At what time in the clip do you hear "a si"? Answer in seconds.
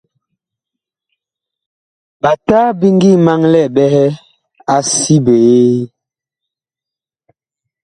4.73-5.15